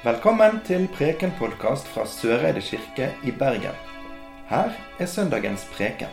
Velkommen 0.00 0.62
til 0.64 0.86
Preken-podkast 0.88 1.84
fra 1.92 2.06
Søreide 2.08 2.62
kirke 2.64 3.10
i 3.28 3.34
Bergen. 3.36 3.76
Her 4.48 4.70
er 4.96 5.06
søndagens 5.12 5.66
preken. 5.74 6.08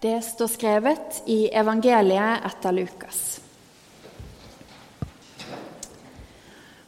Det 0.00 0.16
står 0.24 0.52
skrevet 0.56 1.20
i 1.28 1.38
evangeliet 1.52 2.48
etter 2.48 2.78
Lukas. 2.80 3.22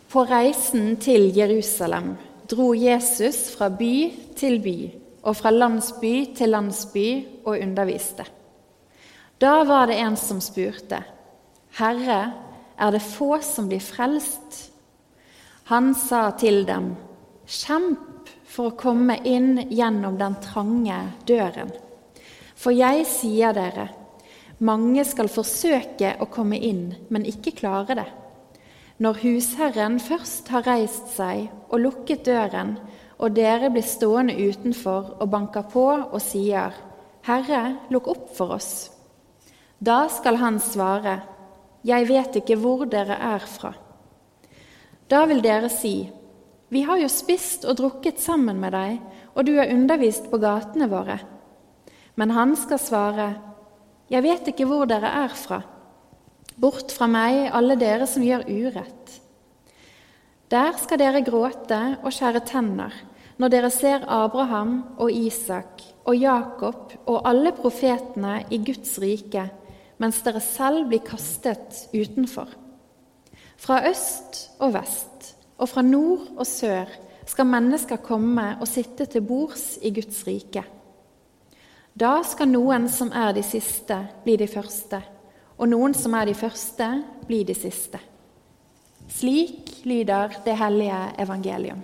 På 0.09 0.25
reisen 0.25 0.95
til 0.96 1.29
Jerusalem 1.37 2.14
dro 2.49 2.73
Jesus 2.73 3.51
fra 3.53 3.69
by 3.69 3.96
til 4.33 4.62
by 4.64 4.79
og 5.23 5.37
fra 5.37 5.53
landsby 5.53 6.33
til 6.33 6.57
landsby 6.57 7.09
og 7.45 7.59
underviste. 7.59 8.33
Da 9.43 9.64
var 9.64 9.87
det 9.87 9.95
en 9.98 10.16
som 10.16 10.41
spurte, 10.41 11.02
'Herre, 11.74 12.33
er 12.78 12.91
det 12.91 13.02
få 13.02 13.41
som 13.42 13.66
blir 13.69 13.80
frelst?' 13.80 14.70
Han 15.64 15.95
sa 15.95 16.30
til 16.30 16.64
dem, 16.66 16.96
'Kjemp 17.47 18.28
for 18.45 18.70
å 18.70 18.77
komme 18.77 19.16
inn 19.24 19.69
gjennom 19.70 20.19
den 20.19 20.36
trange 20.42 21.00
døren.' 21.27 21.74
For 22.55 22.70
jeg 22.70 23.06
sier 23.06 23.52
dere, 23.52 23.88
mange 24.60 25.05
skal 25.05 25.28
forsøke 25.28 26.14
å 26.20 26.30
komme 26.30 26.59
inn, 26.59 26.95
men 27.11 27.27
ikke 27.27 27.56
klare 27.59 27.95
det. 27.98 28.09
Når 28.98 29.19
husherren 29.24 29.98
først 29.98 30.48
har 30.48 30.62
reist 30.62 31.16
seg 31.16 31.50
og 31.69 31.80
lukket 31.80 32.24
døren, 32.24 32.78
og 33.19 33.34
dere 33.34 33.70
blir 33.70 33.83
stående 33.83 34.38
utenfor 34.38 35.16
og 35.19 35.30
banker 35.30 35.62
på 35.62 35.88
og 36.12 36.20
sier, 36.22 36.70
'Herre, 37.27 37.78
lukk 37.91 38.06
opp 38.06 38.36
for 38.36 38.55
oss.' 38.55 38.91
Da 39.82 40.06
skal 40.09 40.36
han 40.38 40.60
svare, 40.62 41.22
'Jeg 41.83 42.06
vet 42.06 42.36
ikke 42.38 42.56
hvor 42.56 42.84
dere 42.86 43.16
er 43.19 43.42
fra.' 43.42 43.75
Da 45.11 45.24
vil 45.27 45.42
dere 45.42 45.69
si, 45.69 46.08
'Vi 46.70 46.83
har 46.83 47.00
jo 47.02 47.08
spist 47.08 47.64
og 47.64 47.77
drukket 47.77 48.20
sammen 48.20 48.61
med 48.61 48.72
deg, 48.72 49.00
og 49.34 49.47
du 49.47 49.58
er 49.58 49.74
undervist 49.74 50.30
på 50.30 50.39
gatene 50.39 50.86
våre.' 50.86 51.19
Men 52.14 52.30
han 52.30 52.55
skal 52.56 52.78
svare, 52.78 53.34
'Jeg 54.08 54.22
vet 54.22 54.48
ikke 54.48 54.66
hvor 54.66 54.86
dere 54.86 55.11
er 55.24 55.28
fra.' 55.28 55.62
Bort 56.61 56.92
fra 56.92 57.06
meg, 57.06 57.50
alle 57.52 57.74
dere 57.74 58.06
som 58.06 58.22
gjør 58.22 58.46
urett. 58.46 59.20
Der 60.48 60.72
skal 60.78 60.98
dere 60.98 61.24
gråte 61.24 61.98
og 62.05 62.12
skjære 62.12 62.44
tenner 62.46 62.92
når 63.39 63.48
dere 63.48 63.70
ser 63.70 64.05
Abraham 64.06 64.84
og 64.98 65.11
Isak 65.11 65.83
og 66.05 66.14
Jakob 66.14 66.92
og 67.06 67.27
alle 67.27 67.50
profetene 67.52 68.44
i 68.50 68.58
Guds 68.58 68.98
rike 69.02 69.48
mens 70.03 70.19
dere 70.27 70.42
selv 70.42 70.89
blir 70.91 71.05
kastet 71.06 71.86
utenfor. 71.95 72.50
Fra 73.62 73.78
øst 73.86 74.48
og 74.58 74.75
vest 74.75 75.33
og 75.62 75.70
fra 75.70 75.84
nord 75.86 76.27
og 76.34 76.47
sør 76.48 76.91
skal 77.28 77.47
mennesker 77.47 78.03
komme 78.03 78.56
og 78.58 78.67
sitte 78.67 79.06
til 79.06 79.23
bords 79.23 79.77
i 79.83 79.92
Guds 79.95 80.25
rike. 80.27 80.64
Da 81.95 82.17
skal 82.27 82.50
noen 82.50 82.89
som 82.91 83.12
er 83.14 83.34
de 83.36 83.45
siste, 83.47 83.98
bli 84.25 84.34
de 84.41 84.48
første, 84.50 84.98
og 85.61 85.69
noen 85.69 85.95
som 85.95 86.17
er 86.19 86.27
de 86.30 86.34
første, 86.34 86.89
bli 87.28 87.42
de 87.47 87.55
siste. 87.55 88.00
Slik 89.12 89.84
lyder 89.84 90.41
det 90.45 90.56
hellige 90.58 91.00
evangelium. 91.20 91.83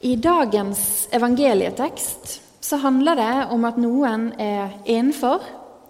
I 0.00 0.16
dagens 0.16 1.08
evangelietekst 1.10 2.42
så 2.60 2.76
handler 2.76 3.16
det 3.18 3.32
om 3.50 3.64
at 3.66 3.80
noen 3.82 4.28
er 4.38 4.76
innenfor, 4.86 5.42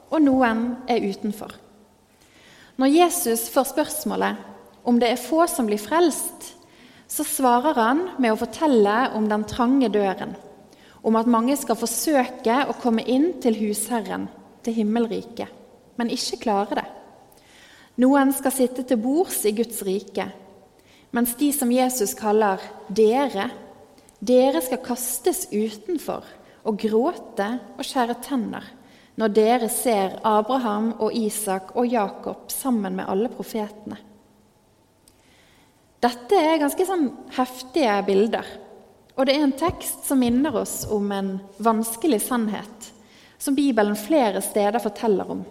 og 0.08 0.22
noen 0.24 0.62
er 0.88 1.04
utenfor. 1.04 1.52
Når 2.80 2.94
Jesus 2.94 3.50
får 3.52 3.68
spørsmålet 3.74 4.40
om 4.88 4.96
det 4.96 5.10
er 5.12 5.20
få 5.20 5.44
som 5.52 5.68
blir 5.68 5.82
frelst, 5.82 6.54
så 7.04 7.26
svarer 7.26 7.76
han 7.76 8.02
med 8.16 8.32
å 8.32 8.40
fortelle 8.40 8.96
om 9.18 9.28
den 9.28 9.44
trange 9.44 9.92
døren, 9.92 10.32
om 11.04 11.20
at 11.20 11.28
mange 11.28 11.58
skal 11.60 11.76
forsøke 11.76 12.62
å 12.64 12.78
komme 12.80 13.04
inn 13.04 13.34
til 13.44 13.60
husherren, 13.60 14.30
til 14.64 14.80
himmelriket, 14.80 15.52
men 16.00 16.16
ikke 16.16 16.40
klare 16.48 16.80
det. 16.80 16.88
Noen 18.00 18.32
skal 18.32 18.56
sitte 18.56 18.88
til 18.88 19.04
bords 19.04 19.42
i 19.44 19.52
Guds 19.52 19.84
rike, 19.84 20.30
mens 21.12 21.36
de 21.36 21.52
som 21.52 21.68
Jesus 21.72 22.16
kaller 22.16 22.62
dere, 22.88 23.50
dere 24.18 24.62
skal 24.64 24.82
kastes 24.82 25.46
utenfor 25.52 26.26
og 26.66 26.80
gråte 26.82 27.48
og 27.78 27.86
skjære 27.86 28.18
tenner 28.24 28.66
når 29.18 29.32
dere 29.34 29.68
ser 29.72 30.18
Abraham 30.26 30.92
og 31.02 31.14
Isak 31.16 31.72
og 31.78 31.88
Jakob 31.90 32.52
sammen 32.54 32.94
med 33.00 33.08
alle 33.10 33.30
profetene. 33.32 33.98
Dette 35.98 36.38
er 36.38 36.60
ganske 36.60 36.86
sånn 36.86 37.08
heftige 37.34 37.96
bilder, 38.06 38.46
og 39.18 39.26
det 39.26 39.34
er 39.34 39.42
en 39.48 39.56
tekst 39.58 40.06
som 40.06 40.20
minner 40.22 40.54
oss 40.60 40.84
om 40.94 41.10
en 41.10 41.32
vanskelig 41.58 42.20
sannhet 42.28 42.92
som 43.42 43.58
Bibelen 43.58 43.98
flere 43.98 44.42
steder 44.42 44.78
forteller 44.82 45.34
om. 45.34 45.42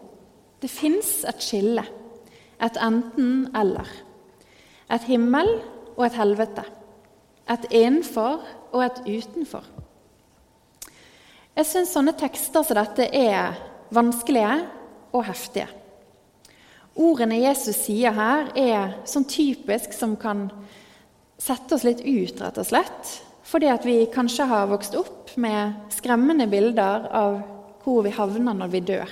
Det 0.64 0.72
fins 0.72 1.26
et 1.28 1.44
skille, 1.44 1.84
et 2.64 2.80
enten-eller. 2.80 3.92
Et 4.88 5.04
himmel 5.12 5.50
og 5.98 6.06
et 6.08 6.16
helvete. 6.16 6.64
Et 7.48 7.68
innenfor 7.72 8.42
og 8.74 8.82
et 8.84 9.02
utenfor. 9.08 9.64
Jeg 11.58 11.66
syns 11.66 11.94
sånne 11.96 12.14
tekster 12.18 12.66
som 12.66 12.78
dette 12.78 13.08
er 13.18 13.56
vanskelige 13.96 14.60
og 15.16 15.24
heftige. 15.26 15.70
Ordene 16.98 17.40
Jesus 17.40 17.78
sier 17.86 18.14
her, 18.14 18.52
er 18.58 18.98
sånn 19.10 19.26
typisk 19.30 19.94
som 19.94 20.16
kan 20.18 20.48
sette 21.38 21.78
oss 21.78 21.86
litt 21.86 22.02
ut, 22.02 22.42
rett 22.42 22.58
og 22.58 22.68
slett. 22.68 23.14
Fordi 23.48 23.70
at 23.72 23.86
vi 23.88 24.00
kanskje 24.12 24.48
har 24.50 24.68
vokst 24.70 24.98
opp 25.00 25.32
med 25.40 25.94
skremmende 25.94 26.50
bilder 26.52 27.08
av 27.16 27.40
hvor 27.86 28.02
vi 28.04 28.12
havner 28.12 28.58
når 28.58 28.72
vi 28.74 28.84
dør. 28.90 29.12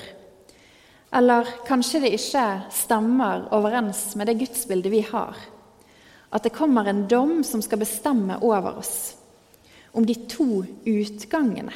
Eller 1.16 1.48
kanskje 1.68 2.02
det 2.04 2.16
ikke 2.18 2.46
stemmer 2.74 3.46
overens 3.56 4.10
med 4.20 4.28
det 4.28 4.40
gudsbildet 4.42 4.92
vi 4.92 5.04
har. 5.08 5.38
At 6.30 6.44
det 6.44 6.56
kommer 6.56 6.88
en 6.90 7.06
dom 7.08 7.44
som 7.44 7.62
skal 7.62 7.82
bestemme 7.82 8.40
over 8.42 8.80
oss 8.80 9.16
om 9.96 10.06
de 10.06 10.16
to 10.28 10.66
utgangene. 10.86 11.74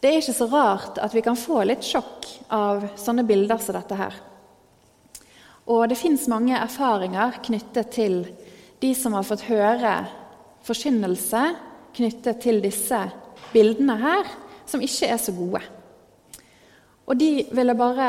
Det 0.00 0.10
er 0.12 0.20
ikke 0.20 0.36
så 0.36 0.46
rart 0.52 1.00
at 1.02 1.14
vi 1.16 1.22
kan 1.24 1.38
få 1.38 1.64
litt 1.66 1.82
sjokk 1.82 2.28
av 2.54 2.84
sånne 3.00 3.24
bilder 3.26 3.58
som 3.58 3.74
dette 3.74 3.98
her. 3.98 4.18
Og 5.66 5.88
det 5.90 5.98
fins 5.98 6.28
mange 6.30 6.54
erfaringer 6.54 7.40
knyttet 7.42 7.90
til 7.96 8.20
de 8.78 8.92
som 8.94 9.16
har 9.16 9.26
fått 9.26 9.48
høre 9.48 9.96
forkynnelse 10.66 11.42
knyttet 11.96 12.42
til 12.44 12.60
disse 12.62 13.00
bildene 13.52 13.96
her, 13.98 14.28
som 14.68 14.82
ikke 14.84 15.08
er 15.10 15.18
så 15.22 15.34
gode. 15.34 15.62
Og 17.06 17.18
de 17.18 17.46
vil 17.54 17.72
jeg 17.72 17.78
bare 17.78 18.08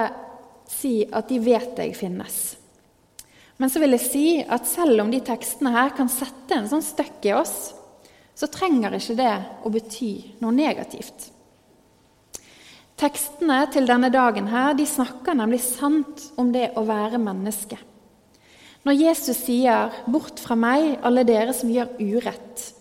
si 0.70 0.94
at 1.06 1.30
de 1.30 1.40
vet 1.42 1.80
jeg 1.80 1.96
finnes. 1.96 2.57
Men 3.58 3.72
så 3.74 3.82
vil 3.82 3.96
jeg 3.96 4.06
si 4.06 4.28
at 4.42 4.70
selv 4.70 5.02
om 5.02 5.10
de 5.12 5.22
tekstene 5.26 5.74
her 5.74 5.96
kan 5.98 6.10
sette 6.12 6.54
en 6.54 6.70
sånn 6.70 6.86
støkk 6.86 7.26
i 7.26 7.34
oss, 7.38 7.56
så 8.38 8.50
trenger 8.54 8.94
ikke 8.94 9.18
det 9.18 9.34
å 9.66 9.72
bety 9.74 10.12
noe 10.44 10.54
negativt. 10.54 11.32
Tekstene 12.98 13.60
til 13.74 13.86
denne 13.90 14.10
dagen 14.14 14.48
her, 14.50 14.74
de 14.78 14.86
snakker 14.90 15.38
nemlig 15.38 15.62
sant 15.66 16.32
om 16.38 16.50
det 16.54 16.72
å 16.78 16.86
være 16.86 17.22
menneske. 17.22 17.78
Når 18.86 18.96
Jesus 18.98 19.42
sier 19.46 19.92
'Bort 20.08 20.40
fra 20.40 20.56
meg, 20.56 21.00
alle 21.04 21.26
dere 21.28 21.54
som 21.54 21.70
gjør 21.70 21.98
urett', 22.00 22.74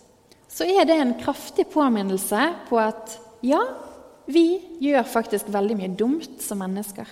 så 0.49 0.65
er 0.65 0.85
det 0.85 0.97
en 0.97 1.13
kraftig 1.19 1.67
påminnelse 1.69 2.41
på 2.69 2.79
at 2.81 3.17
ja, 3.45 3.61
vi 4.25 4.59
gjør 4.81 5.03
faktisk 5.03 5.49
veldig 5.53 5.75
mye 5.77 5.95
dumt 5.97 6.41
som 6.41 6.57
mennesker. 6.63 7.05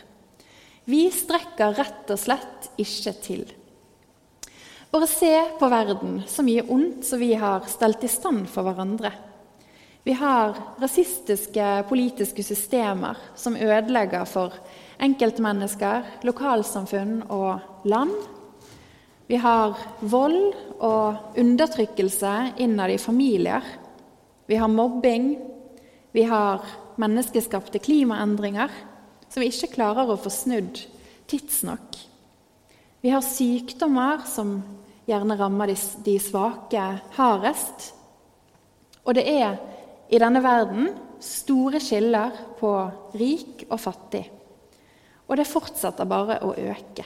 Vi 0.85 1.09
strekker 1.11 1.75
rett 1.77 2.09
og 2.09 2.19
slett 2.19 2.64
ikke 2.81 3.13
til. 3.23 3.45
Bare 4.91 5.07
se 5.11 5.31
på 5.59 5.69
verden, 5.69 6.21
så 6.27 6.43
mye 6.45 6.63
ondt 6.71 7.03
som 7.07 7.19
vi 7.19 7.33
har 7.35 7.65
stelt 7.67 8.03
i 8.05 8.11
stand 8.11 8.45
for 8.47 8.67
hverandre. 8.67 9.11
Vi 10.05 10.13
har 10.13 10.53
rasistiske 10.79 11.65
politiske 11.89 12.43
systemer 12.45 13.17
som 13.35 13.57
ødelegger 13.57 14.23
for 14.29 14.53
enkeltmennesker, 15.01 16.05
lokalsamfunn 16.23 17.23
og 17.33 17.85
land. 17.89 18.13
Vi 19.27 19.39
har 19.41 19.73
vold 20.05 20.53
og 20.77 21.37
undertrykkelse 21.41 22.35
innad 22.61 22.93
i 22.93 23.01
familier. 23.01 23.65
Vi 24.45 24.55
har 24.61 24.69
mobbing. 24.69 25.31
Vi 26.13 26.23
har 26.29 26.61
menneskeskapte 27.01 27.81
klimaendringer 27.81 28.69
som 29.27 29.41
vi 29.41 29.49
ikke 29.51 29.73
klarer 29.73 30.07
å 30.07 30.21
få 30.21 30.31
snudd 30.31 30.85
tidsnok. 31.27 31.97
Vi 33.05 33.11
har 33.13 33.21
sykdommer 33.21 34.23
som 34.25 34.55
gjerne 35.05 35.35
rammer 35.37 35.69
de, 35.69 35.75
de 36.07 36.15
svake 36.17 36.85
hardest. 37.13 37.91
Og 39.05 39.13
det 39.13 39.27
er 39.29 39.59
i 40.09 40.17
denne 40.17 40.41
verden 40.41 40.87
store 41.21 41.77
skiller 41.85 42.33
på 42.57 42.71
rik 43.13 43.67
og 43.67 43.77
fattig. 43.83 44.23
Og 45.29 45.37
det 45.37 45.45
fortsetter 45.45 46.09
bare 46.09 46.39
å 46.49 46.55
øke. 46.57 47.05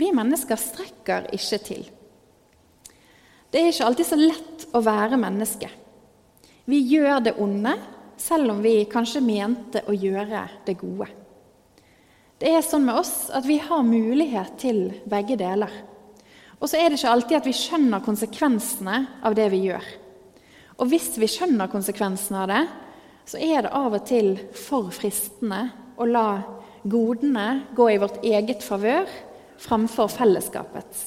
Vi 0.00 0.08
mennesker 0.08 0.64
strekker 0.64 1.28
ikke 1.36 1.62
til. 1.68 1.86
Det 3.52 3.60
er 3.60 3.74
ikke 3.74 3.92
alltid 3.92 4.08
så 4.08 4.22
lett 4.24 4.68
å 4.72 4.80
være 4.88 5.20
menneske. 5.20 5.68
Vi 6.64 6.80
gjør 6.94 7.20
det 7.28 7.36
onde 7.44 7.76
selv 8.16 8.56
om 8.56 8.64
vi 8.64 8.78
kanskje 8.88 9.20
mente 9.20 9.84
å 9.84 9.92
gjøre 9.92 10.46
det 10.64 10.80
gode. 10.80 11.12
Det 12.42 12.50
er 12.50 12.64
sånn 12.66 12.82
med 12.82 12.96
oss 12.98 13.28
at 13.30 13.44
vi 13.46 13.60
har 13.62 13.84
mulighet 13.86 14.56
til 14.58 14.88
begge 15.06 15.36
deler. 15.38 15.70
Og 16.58 16.66
så 16.66 16.80
er 16.80 16.88
det 16.90 16.96
ikke 16.98 17.10
alltid 17.12 17.36
at 17.38 17.44
vi 17.46 17.52
skjønner 17.54 18.02
konsekvensene 18.02 18.96
av 19.22 19.36
det 19.38 19.44
vi 19.52 19.60
gjør. 19.68 19.84
Og 20.82 20.88
hvis 20.90 21.12
vi 21.22 21.28
skjønner 21.30 21.70
konsekvensene 21.70 22.40
av 22.42 22.48
det, 22.50 22.62
så 23.30 23.38
er 23.38 23.62
det 23.62 23.70
av 23.78 23.94
og 23.94 24.02
til 24.08 24.32
for 24.58 24.90
fristende 24.90 25.60
å 25.94 26.08
la 26.10 26.26
godene 26.82 27.44
gå 27.78 27.86
i 27.92 28.00
vårt 28.02 28.18
eget 28.26 28.66
favør 28.66 29.06
framfor 29.62 30.10
fellesskapets. 30.10 31.04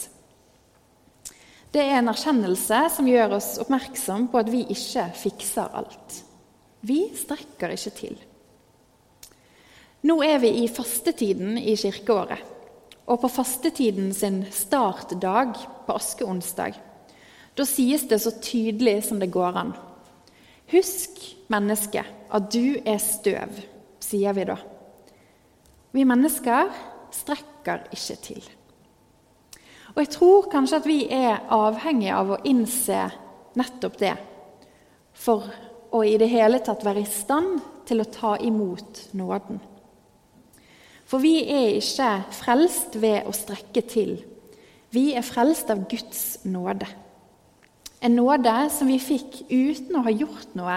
Det 1.75 1.83
er 1.83 1.97
en 1.99 2.13
erkjennelse 2.13 2.79
som 2.95 3.09
gjør 3.11 3.35
oss 3.41 3.57
oppmerksom 3.59 4.29
på 4.31 4.39
at 4.39 4.53
vi 4.55 4.63
ikke 4.71 5.09
fikser 5.19 5.75
alt. 5.81 6.21
Vi 6.87 7.09
strekker 7.19 7.75
ikke 7.75 7.93
til. 7.99 8.15
Nå 10.05 10.19
er 10.21 10.37
vi 10.43 10.51
i 10.61 10.65
fastetiden 10.69 11.57
i 11.57 11.73
kirkeåret. 11.79 12.41
Og 13.05 13.21
på 13.21 13.29
fastetiden 13.29 14.11
sin 14.13 14.43
startdag 14.53 15.57
på 15.85 15.95
askeonsdag 15.97 16.77
da 17.55 17.63
sies 17.63 18.03
det 18.09 18.19
så 18.19 18.33
tydelig 18.43 19.05
som 19.07 19.19
det 19.19 19.31
går 19.31 19.59
an. 19.61 19.73
Husk, 20.73 21.21
menneske, 21.51 22.03
at 22.03 22.47
du 22.51 22.75
er 22.83 22.99
støv, 22.99 23.61
sier 24.03 24.35
vi 24.35 24.47
da. 24.49 24.57
Vi 25.95 26.03
mennesker 26.03 26.71
strekker 27.15 27.85
ikke 27.95 28.17
til. 28.25 28.49
Og 29.93 30.01
jeg 30.03 30.11
tror 30.17 30.49
kanskje 30.51 30.81
at 30.81 30.89
vi 30.89 30.97
er 31.07 31.45
avhengige 31.55 32.17
av 32.17 32.33
å 32.35 32.41
innse 32.49 33.05
nettopp 33.55 34.01
det 34.01 34.15
for 35.15 35.47
å 35.95 36.01
i 36.03 36.17
det 36.19 36.27
hele 36.27 36.59
tatt 36.59 36.83
være 36.83 37.05
i 37.05 37.07
stand 37.07 37.61
til 37.87 38.03
å 38.03 38.09
ta 38.11 38.33
imot 38.43 39.05
nåden. 39.15 39.61
For 41.15 41.23
vi 41.23 41.45
er 41.47 41.77
ikke 41.77 42.09
frelst 42.35 42.97
ved 42.99 43.23
å 43.23 43.31
strekke 43.31 43.85
til. 43.87 44.17
Vi 44.91 45.13
er 45.15 45.23
frelst 45.23 45.69
av 45.71 45.85
Guds 45.87 46.41
nåde. 46.43 46.89
En 48.03 48.17
nåde 48.19 48.55
som 48.75 48.91
vi 48.91 48.97
fikk 48.99 49.45
uten 49.47 49.95
å 49.95 50.03
ha 50.03 50.11
gjort 50.11 50.51
noe 50.59 50.75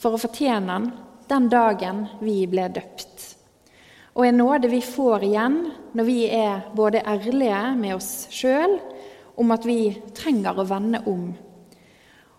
for 0.00 0.16
å 0.16 0.22
fortjene 0.22 0.78
den 0.78 0.88
den 1.28 1.52
dagen 1.52 2.02
vi 2.24 2.38
ble 2.48 2.70
døpt. 2.72 3.28
Og 4.16 4.24
en 4.24 4.40
nåde 4.40 4.72
vi 4.72 4.80
får 4.80 5.28
igjen 5.28 5.62
når 5.92 6.08
vi 6.08 6.18
er 6.24 6.68
både 6.72 7.04
ærlige 7.04 7.62
med 7.76 7.98
oss 7.98 8.10
sjøl 8.32 8.78
om 9.36 9.52
at 9.52 9.68
vi 9.68 9.90
trenger 10.16 10.56
å 10.56 10.70
vende 10.72 11.04
om. 11.04 11.34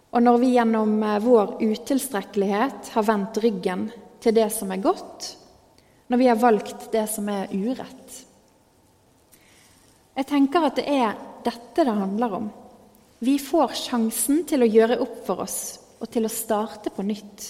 Og 0.10 0.24
når 0.25 0.42
vi 0.42 0.56
gjennom 0.57 1.04
eh, 1.06 1.19
vår 1.22 1.60
utilstrekkelighet 1.62 2.95
har 2.98 3.12
vendt 3.13 3.45
ryggen 3.45 3.92
til 4.25 4.42
det 4.42 4.50
som 4.57 4.74
er 4.74 4.81
godt, 4.81 5.36
når 6.07 6.18
vi 6.18 6.27
har 6.27 6.39
valgt 6.39 6.88
det 6.92 7.06
som 7.12 7.27
er 7.30 7.51
urett. 7.51 8.24
Jeg 10.18 10.27
tenker 10.30 10.65
at 10.65 10.80
det 10.80 10.88
er 10.89 11.18
dette 11.45 11.83
det 11.83 11.94
handler 11.94 12.39
om. 12.39 12.48
Vi 13.19 13.38
får 13.42 13.75
sjansen 13.77 14.44
til 14.50 14.63
å 14.63 14.69
gjøre 14.69 15.00
opp 15.04 15.21
for 15.27 15.44
oss 15.45 15.59
og 15.98 16.09
til 16.13 16.27
å 16.27 16.31
starte 16.31 16.92
på 16.94 17.06
nytt. 17.06 17.45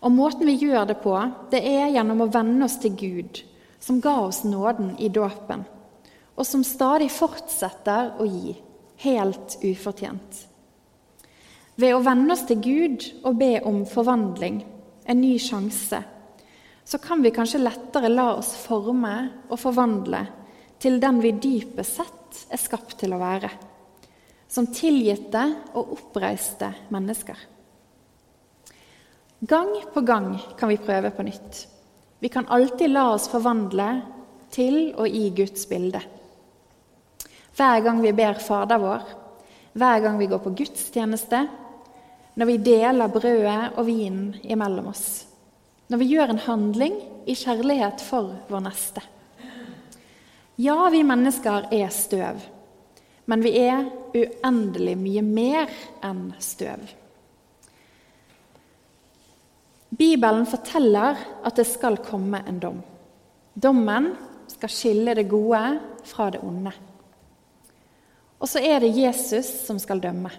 Og 0.00 0.12
Måten 0.12 0.48
vi 0.48 0.56
gjør 0.60 0.86
det 0.88 0.98
på, 1.02 1.14
det 1.52 1.60
er 1.60 1.92
gjennom 1.92 2.24
å 2.24 2.30
venne 2.32 2.64
oss 2.64 2.78
til 2.80 2.94
Gud, 2.96 3.42
som 3.80 4.00
ga 4.00 4.16
oss 4.26 4.42
nåden 4.44 4.94
i 5.00 5.08
dåpen, 5.12 5.64
og 6.36 6.46
som 6.48 6.64
stadig 6.64 7.10
fortsetter 7.12 8.14
å 8.20 8.28
gi, 8.28 8.54
helt 9.04 9.56
ufortjent. 9.64 10.46
Ved 11.80 11.96
å 11.96 12.02
venne 12.04 12.32
oss 12.32 12.46
til 12.48 12.60
Gud 12.60 13.04
og 13.24 13.38
be 13.40 13.54
om 13.64 13.82
forvandling, 13.88 14.62
en 15.04 15.20
ny 15.20 15.36
sjanse, 15.40 16.02
så 16.90 16.98
kan 16.98 17.22
vi 17.22 17.30
kanskje 17.30 17.62
lettere 17.62 18.08
la 18.10 18.32
oss 18.34 18.50
forme 18.58 19.14
og 19.46 19.58
forvandle 19.62 20.24
til 20.82 20.96
den 20.98 21.20
vi 21.22 21.36
dypest 21.38 22.00
sett 22.00 22.40
er 22.50 22.58
skapt 22.58 22.96
til 22.98 23.14
å 23.14 23.20
være 23.20 23.50
som 24.50 24.66
tilgitte 24.74 25.44
og 25.78 25.92
oppreiste 25.94 26.72
mennesker. 26.90 27.36
Gang 29.40 29.70
på 29.94 30.02
gang 30.02 30.32
kan 30.58 30.72
vi 30.72 30.80
prøve 30.82 31.12
på 31.14 31.24
nytt. 31.24 31.62
Vi 32.18 32.28
kan 32.28 32.50
alltid 32.50 32.90
la 32.90 33.06
oss 33.14 33.30
forvandle 33.30 33.88
til 34.50 34.90
og 34.98 35.06
i 35.06 35.30
Guds 35.30 35.68
bilde. 35.70 36.02
Hver 37.54 37.86
gang 37.86 38.02
vi 38.02 38.12
ber 38.16 38.42
Fader 38.42 38.82
vår, 38.82 39.06
hver 39.78 40.02
gang 40.02 40.18
vi 40.18 40.28
går 40.28 40.42
på 40.42 40.56
gudstjeneste, 40.58 41.46
når 42.34 42.50
vi 42.50 42.62
deler 42.66 43.14
brødet 43.14 43.76
og 43.78 43.86
vinen 43.86 44.34
imellom 44.42 44.90
oss, 44.90 45.29
når 45.90 45.98
vi 45.98 46.12
gjør 46.12 46.30
en 46.30 46.44
handling 46.44 46.94
i 47.26 47.34
kjærlighet 47.34 48.02
for 48.06 48.30
vår 48.48 48.62
neste. 48.62 49.02
Ja, 50.60 50.76
vi 50.92 51.02
mennesker 51.06 51.66
er 51.74 51.90
støv. 51.94 52.38
Men 53.30 53.42
vi 53.42 53.52
er 53.58 53.86
uendelig 54.14 54.96
mye 54.98 55.22
mer 55.24 55.70
enn 56.06 56.30
støv. 56.42 56.82
Bibelen 59.90 60.46
forteller 60.46 61.18
at 61.44 61.58
det 61.58 61.66
skal 61.66 61.98
komme 62.04 62.42
en 62.46 62.60
dom. 62.62 62.78
Dommen 63.54 64.12
skal 64.50 64.72
skille 64.72 65.14
det 65.18 65.26
gode 65.30 65.62
fra 66.06 66.30
det 66.30 66.42
onde. 66.46 66.72
Og 68.40 68.48
så 68.48 68.62
er 68.62 68.80
det 68.80 68.94
Jesus 68.96 69.50
som 69.66 69.78
skal 69.82 70.00
dømme. 70.00 70.30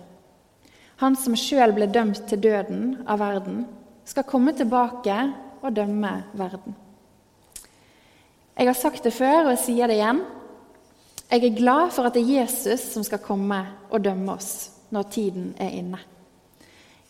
Han 1.03 1.15
som 1.18 1.36
sjøl 1.38 1.74
ble 1.75 1.89
dømt 1.92 2.24
til 2.30 2.42
døden 2.42 3.01
av 3.09 3.19
verden, 3.21 3.65
skal 4.06 4.27
komme 4.27 4.53
tilbake 4.57 5.18
og 5.62 5.74
dømme 5.75 6.13
verden. 6.38 6.75
Jeg 8.57 8.68
har 8.68 8.77
sagt 8.77 9.03
det 9.07 9.13
før, 9.15 9.45
og 9.45 9.53
jeg 9.56 9.63
sier 9.63 9.89
det 9.89 9.98
igjen. 9.98 10.24
Jeg 11.31 11.45
er 11.48 11.57
glad 11.57 11.94
for 11.95 12.07
at 12.07 12.18
det 12.18 12.25
er 12.25 12.41
Jesus 12.41 12.89
som 12.93 13.05
skal 13.08 13.22
komme 13.24 13.62
og 13.89 14.03
dømme 14.03 14.36
oss 14.36 14.72
når 14.91 15.08
tiden 15.13 15.53
er 15.62 15.77
inne. 15.79 16.01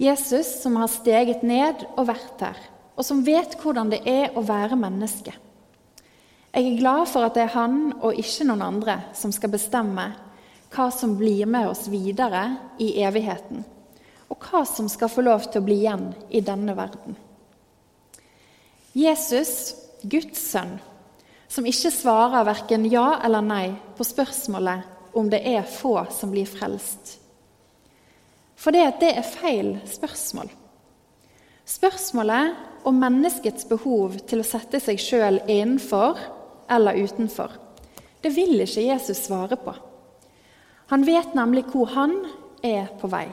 Jesus 0.02 0.48
som 0.62 0.78
har 0.82 0.90
steget 0.90 1.42
ned 1.46 1.84
og 1.96 2.08
vært 2.10 2.42
her, 2.42 2.60
og 2.98 3.06
som 3.06 3.24
vet 3.26 3.58
hvordan 3.62 3.90
det 3.92 4.02
er 4.10 4.38
å 4.38 4.44
være 4.46 4.78
menneske. 4.78 5.34
Jeg 6.52 6.68
er 6.68 6.80
glad 6.80 7.06
for 7.10 7.26
at 7.26 7.38
det 7.38 7.46
er 7.46 7.54
han 7.56 7.94
og 8.02 8.18
ikke 8.20 8.48
noen 8.50 8.64
andre 8.66 8.98
som 9.18 9.34
skal 9.34 9.54
bestemme 9.54 10.10
hva 10.72 10.88
som 10.94 11.18
blir 11.20 11.48
med 11.50 11.70
oss 11.70 11.86
videre 11.92 12.44
i 12.80 12.94
evigheten, 13.04 13.64
og 14.32 14.40
hva 14.48 14.64
som 14.68 14.88
skal 14.90 15.12
få 15.12 15.26
lov 15.26 15.50
til 15.50 15.62
å 15.62 15.66
bli 15.66 15.82
igjen 15.84 16.08
i 16.32 16.42
denne 16.46 16.76
verden. 16.78 17.18
Jesus, 18.96 19.76
Guds 20.04 20.40
sønn, 20.52 20.78
som 21.52 21.68
ikke 21.68 21.92
svarer 21.92 22.48
verken 22.48 22.88
ja 22.88 23.20
eller 23.24 23.44
nei 23.44 23.66
på 23.98 24.08
spørsmålet 24.08 25.16
om 25.20 25.28
det 25.32 25.42
er 25.48 25.68
få 25.68 25.98
som 26.16 26.32
blir 26.32 26.48
frelst. 26.48 27.18
For 28.56 28.72
det, 28.76 28.86
det 29.02 29.12
er 29.18 29.28
feil 29.28 29.72
spørsmål. 29.90 30.52
Spørsmålet 31.68 32.88
om 32.88 32.98
menneskets 33.00 33.68
behov 33.70 34.16
til 34.30 34.42
å 34.42 34.48
sette 34.48 34.80
seg 34.82 35.00
sjøl 35.02 35.42
innenfor 35.48 36.20
eller 36.72 37.00
utenfor, 37.04 37.52
det 38.22 38.32
vil 38.36 38.62
ikke 38.64 38.86
Jesus 38.86 39.26
svare 39.26 39.58
på. 39.60 39.74
Han 40.92 41.06
vet 41.08 41.34
nemlig 41.36 41.66
hvor 41.72 41.90
han 41.96 42.14
er 42.64 42.92
på 43.02 43.10
vei. 43.12 43.28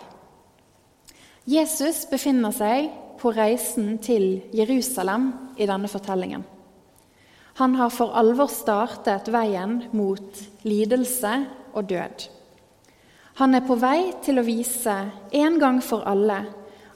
Jesus 1.48 2.02
befinner 2.10 2.52
seg 2.52 2.90
på 3.16 3.30
reisen 3.32 3.94
til 4.04 4.42
Jerusalem 4.52 5.30
i 5.56 5.64
denne 5.64 5.88
fortellingen. 5.88 6.42
Han 7.56 7.76
har 7.78 7.88
for 7.88 8.12
alvor 8.20 8.50
startet 8.52 9.30
veien 9.32 9.78
mot 9.96 10.42
lidelse 10.68 11.30
og 11.72 11.88
død. 11.88 12.26
Han 13.40 13.56
er 13.56 13.64
på 13.64 13.78
vei 13.80 14.10
til 14.20 14.42
å 14.42 14.44
vise 14.44 14.96
en 15.40 15.56
gang 15.62 15.78
for 15.80 16.04
alle 16.10 16.42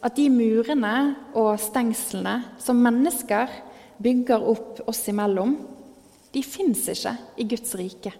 at 0.04 0.18
de 0.18 0.26
murene 0.34 0.96
og 1.32 1.54
stengslene 1.62 2.34
som 2.60 2.82
mennesker 2.84 3.48
bygger 4.02 4.44
opp 4.52 4.82
oss 4.90 5.00
imellom, 5.08 5.54
de 6.32 6.42
fins 6.44 6.82
ikke 6.92 7.14
i 7.40 7.46
Guds 7.48 7.72
rike. 7.80 8.12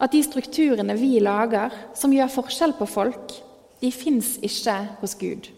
At 0.00 0.14
de 0.14 0.22
strukturene 0.24 0.96
vi 0.96 1.18
lager, 1.20 1.74
som 1.92 2.16
gjør 2.16 2.32
forskjell 2.32 2.74
på 2.78 2.88
folk, 2.88 3.36
de 3.80 3.90
fins 3.94 4.36
ikke 4.42 4.76
hos 5.00 5.14
Gud. 5.18 5.48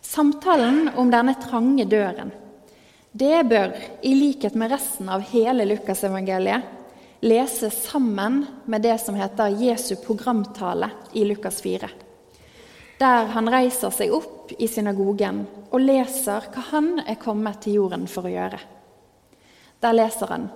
Samtalen 0.00 0.88
om 0.98 1.10
denne 1.12 1.36
trange 1.38 1.86
døren 1.86 2.32
det 3.12 3.42
bør, 3.50 3.72
i 4.06 4.12
likhet 4.14 4.54
med 4.54 4.70
resten 4.70 5.08
av 5.10 5.24
hele 5.32 5.64
Lukasevangeliet, 5.66 6.62
lese 7.26 7.70
sammen 7.74 8.44
med 8.70 8.84
det 8.86 8.94
som 9.02 9.16
heter 9.18 9.56
Jesu 9.58 9.96
programtale 9.98 10.92
i 11.12 11.24
Lukas 11.26 11.58
4. 11.62 11.88
Der 13.00 13.32
han 13.34 13.50
reiser 13.50 13.90
seg 13.90 14.14
opp 14.14 14.54
i 14.54 14.68
synagogen 14.70 15.42
og 15.72 15.82
leser 15.82 16.46
hva 16.52 16.64
han 16.70 16.92
er 17.02 17.18
kommet 17.18 17.64
til 17.64 17.80
jorden 17.80 18.06
for 18.06 18.28
å 18.28 18.32
gjøre. 18.32 18.62
Der 19.82 19.96
leser 19.96 20.30
han 20.30 20.48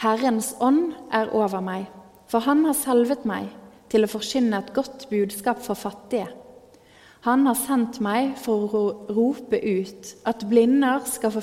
Herrens 0.00 0.54
ånd 0.58 0.94
er 1.12 1.30
over 1.36 1.62
meg, 1.62 1.86
for 2.26 2.42
han 2.48 2.64
har 2.64 2.74
salvet 2.74 3.26
meg 3.28 3.50
til 3.90 4.06
å 4.06 4.10
forkynne 4.10 4.60
et 4.60 4.72
godt 4.74 5.08
budskap 5.10 5.62
for 5.64 5.78
fattige. 5.78 6.28
Han 7.26 7.44
har 7.44 7.58
sendt 7.58 7.98
meg 8.00 8.32
for 8.40 8.72
å 8.72 8.82
rope 9.12 9.58
ut 9.60 10.12
at, 10.24 10.44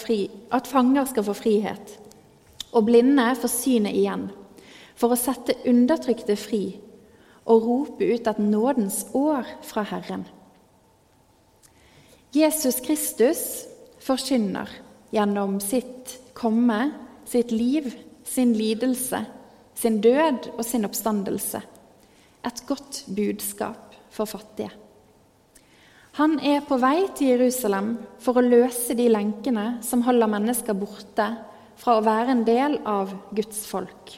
fri, 0.02 0.24
at 0.50 0.70
fanger 0.70 1.06
skal 1.12 1.28
få 1.28 1.36
frihet, 1.38 1.94
og 2.74 2.88
blinde 2.88 3.28
får 3.38 3.54
synet 3.54 3.94
igjen, 3.94 4.26
for 4.98 5.14
å 5.14 5.20
sette 5.20 5.60
undertrykte 5.70 6.38
fri 6.40 6.64
og 7.48 7.64
rope 7.68 8.10
ut 8.10 8.28
et 8.28 8.42
nådens 8.42 9.06
år 9.16 9.46
fra 9.64 9.86
Herren. 9.88 10.26
Jesus 12.34 12.82
Kristus 12.84 13.44
forkynner 14.04 14.72
gjennom 15.14 15.62
sitt 15.64 16.18
komme, 16.36 16.92
sitt 17.30 17.54
liv, 17.54 17.94
sin 18.28 18.52
lidelse, 18.58 19.22
sin 19.78 20.02
død 20.02 20.52
og 20.58 20.66
sin 20.66 20.90
oppstandelse 20.90 21.62
et 22.48 22.64
godt 22.68 23.04
budskap 23.12 23.96
for 24.14 24.30
fattige. 24.30 24.72
Han 26.18 26.40
er 26.42 26.64
på 26.66 26.80
vei 26.82 27.06
til 27.14 27.36
Jerusalem 27.36 27.92
for 28.24 28.40
å 28.40 28.46
løse 28.46 28.96
de 28.98 29.06
lenkene 29.12 29.84
som 29.86 30.02
holder 30.08 30.32
mennesker 30.32 30.78
borte 30.78 31.28
fra 31.78 31.98
å 31.98 32.06
være 32.06 32.34
en 32.34 32.42
del 32.48 32.80
av 32.90 33.14
Guds 33.38 33.60
folk. 33.70 34.16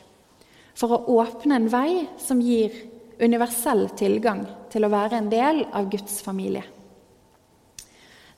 For 0.80 0.96
å 0.96 1.18
åpne 1.20 1.58
en 1.60 1.68
vei 1.68 2.06
som 2.22 2.40
gir 2.40 2.72
universell 3.20 3.90
tilgang 4.00 4.46
til 4.72 4.88
å 4.88 4.92
være 4.94 5.20
en 5.20 5.28
del 5.32 5.66
av 5.76 5.90
Guds 5.92 6.22
familie. 6.24 6.64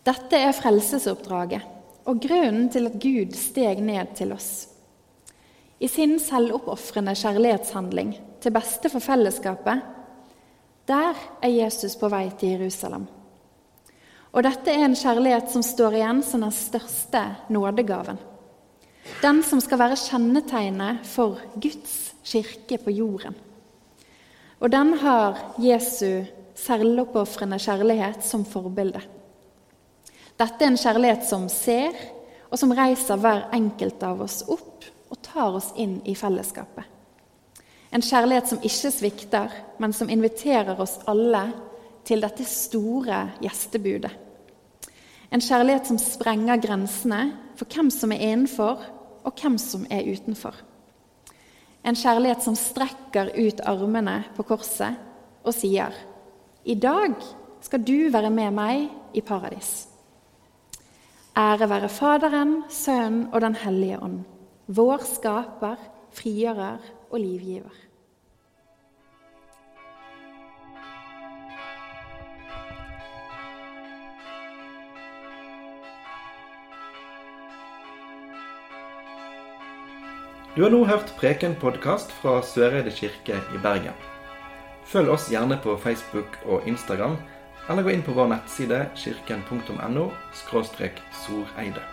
Dette 0.01 0.41
er 0.41 0.57
frelsesoppdraget 0.57 2.09
og 2.09 2.17
grunnen 2.23 2.65
til 2.73 2.89
at 2.89 2.97
Gud 2.97 3.37
steg 3.37 3.83
ned 3.85 4.15
til 4.17 4.33
oss. 4.33 4.70
I 5.81 5.87
sin 5.89 6.19
selvoppofrende 6.21 7.15
kjærlighetshandling 7.17 8.11
til 8.41 8.53
beste 8.53 8.89
for 8.93 9.01
fellesskapet, 9.01 9.81
der 10.85 11.17
er 11.41 11.49
Jesus 11.49 11.95
på 11.97 12.09
vei 12.11 12.27
til 12.37 12.53
Jerusalem. 12.53 13.07
Og 14.31 14.45
dette 14.45 14.69
er 14.69 14.85
en 14.85 14.97
kjærlighet 14.97 15.49
som 15.49 15.63
står 15.65 15.97
igjen 15.97 16.21
som 16.23 16.45
den 16.45 16.53
største 16.53 17.23
nådegaven. 17.49 18.21
Den 19.23 19.41
som 19.43 19.61
skal 19.63 19.81
være 19.81 19.97
kjennetegnet 19.97 21.01
for 21.09 21.41
Guds 21.57 21.97
kirke 22.29 22.77
på 22.77 22.93
jorden. 22.93 23.33
Og 24.61 24.69
den 24.69 24.93
har 25.01 25.41
Jesu 25.57 26.21
selvoppofrende 26.61 27.57
kjærlighet 27.57 28.21
som 28.21 28.45
forbilde. 28.45 29.01
Dette 30.37 30.61
er 30.61 30.69
en 30.69 30.77
kjærlighet 30.77 31.25
som 31.25 31.49
ser, 31.49 31.97
og 32.53 32.59
som 32.61 32.77
reiser 32.77 33.17
hver 33.17 33.47
enkelt 33.57 34.03
av 34.05 34.21
oss 34.21 34.43
opp 34.45 34.90
tar 35.25 35.57
oss 35.57 35.71
inn 35.75 35.99
i 36.05 36.15
fellesskapet. 36.15 36.85
En 37.91 38.03
kjærlighet 38.03 38.47
som 38.47 38.63
ikke 38.63 38.91
svikter, 38.93 39.53
men 39.79 39.93
som 39.93 40.09
inviterer 40.09 40.79
oss 40.79 40.97
alle 41.11 41.49
til 42.07 42.23
dette 42.23 42.45
store 42.47 43.25
gjestebudet. 43.43 44.11
En 45.31 45.43
kjærlighet 45.43 45.87
som 45.87 45.99
sprenger 45.99 46.59
grensene 46.59 47.21
for 47.59 47.67
hvem 47.71 47.91
som 47.93 48.11
er 48.11 48.23
innenfor, 48.31 48.81
og 49.21 49.37
hvem 49.37 49.57
som 49.61 49.85
er 49.91 50.07
utenfor. 50.07 50.55
En 51.85 51.97
kjærlighet 51.97 52.43
som 52.43 52.57
strekker 52.57 53.31
ut 53.37 53.61
armene 53.65 54.21
på 54.35 54.43
korset 54.43 54.97
og 55.43 55.53
sier, 55.53 55.93
'I 56.65 56.75
dag 56.75 57.15
skal 57.61 57.83
du 57.83 58.09
være 58.09 58.29
med 58.29 58.51
meg 58.51 58.89
i 59.13 59.21
paradis.' 59.21 59.87
Ære 61.37 61.69
være 61.69 61.89
Faderen, 61.89 62.63
Sønnen 62.69 63.29
og 63.33 63.41
Den 63.41 63.55
hellige 63.55 63.99
ånd, 64.03 64.23
vår 64.67 65.05
skaper, 65.07 65.79
frigjører 66.13 66.83
og 67.09 67.19
livgiver. 67.19 67.79
Du 80.51 80.65
har 80.65 80.73
nå 80.73 80.81
hørt 80.83 81.13
Preken-podkast 81.15 82.11
fra 82.19 82.41
Søreide 82.43 82.91
kirke 82.91 83.37
i 83.55 83.59
Bergen. 83.63 83.95
Følg 84.83 85.13
oss 85.13 85.29
gjerne 85.31 85.55
på 85.63 85.77
Facebook 85.79 86.35
og 86.43 86.67
Instagram, 86.67 87.15
eller 87.69 87.87
gå 87.87 87.93
inn 87.93 88.03
på 88.03 88.11
vår 88.17 88.27
nettside 88.33 88.81
kirken.no 88.99 90.09
soreide. 90.35 91.85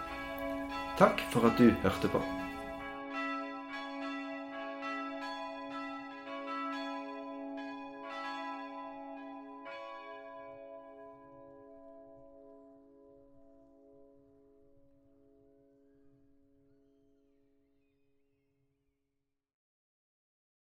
Takk 0.99 1.23
for 1.31 1.47
at 1.47 1.63
du 1.63 1.71
hørte 1.85 2.11
på. 2.11 2.25